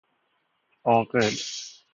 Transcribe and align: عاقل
عاقل 0.85 1.29